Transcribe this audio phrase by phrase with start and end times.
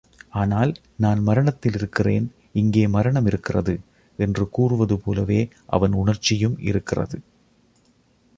[0.33, 0.71] ஆனால்,
[0.95, 2.25] நான் மரணத்திலிருக்கிறேன்
[2.53, 3.75] இங்கே மரணம் இருக்கிறது!
[4.19, 5.41] என்று கூறுவது போலவே
[5.67, 7.17] அவன் உணர்ச்சியும் இருக்கிறது.